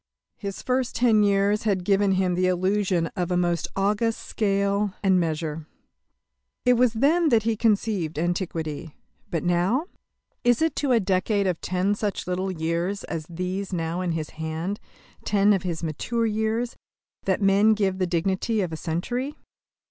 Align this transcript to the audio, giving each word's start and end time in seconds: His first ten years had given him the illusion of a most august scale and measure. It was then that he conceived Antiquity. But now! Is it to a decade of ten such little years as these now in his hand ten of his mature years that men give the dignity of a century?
His 0.39 0.63
first 0.63 0.95
ten 0.95 1.21
years 1.21 1.61
had 1.61 1.85
given 1.85 2.13
him 2.13 2.33
the 2.33 2.47
illusion 2.47 3.11
of 3.15 3.29
a 3.29 3.37
most 3.37 3.67
august 3.75 4.21
scale 4.25 4.95
and 5.03 5.19
measure. 5.19 5.67
It 6.65 6.73
was 6.73 6.93
then 6.93 7.29
that 7.29 7.43
he 7.43 7.55
conceived 7.55 8.17
Antiquity. 8.17 8.95
But 9.29 9.43
now! 9.43 9.85
Is 10.43 10.59
it 10.59 10.75
to 10.77 10.91
a 10.91 10.99
decade 10.99 11.45
of 11.45 11.61
ten 11.61 11.93
such 11.93 12.25
little 12.25 12.51
years 12.51 13.03
as 13.03 13.27
these 13.29 13.71
now 13.71 14.01
in 14.01 14.13
his 14.13 14.31
hand 14.31 14.79
ten 15.23 15.53
of 15.53 15.61
his 15.61 15.83
mature 15.83 16.25
years 16.25 16.75
that 17.25 17.39
men 17.39 17.75
give 17.75 17.99
the 17.99 18.07
dignity 18.07 18.61
of 18.61 18.73
a 18.73 18.77
century? 18.77 19.35